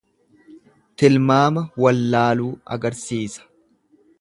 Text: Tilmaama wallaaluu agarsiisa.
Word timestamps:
Tilmaama 1.01 1.63
wallaaluu 1.85 2.51
agarsiisa. 2.77 3.47